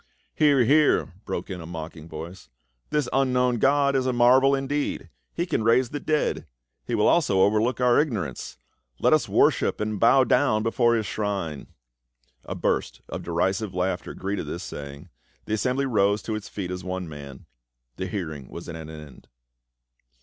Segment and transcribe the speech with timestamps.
[0.21, 2.49] "* "Hear, hear!" broke in a mocking voice.
[2.89, 5.11] "This unknown god is a marvel indeed!
[5.31, 6.47] He can raise the dead!
[6.87, 8.57] He will also overlook our ignorance!
[8.99, 11.67] Let us worship and bow down before his shrine!"
[12.45, 15.09] A burst of derisive laughter greeted thus saying.
[15.45, 17.45] The assembly arose to its feet as one man;
[17.97, 19.27] the hear ing was at an end.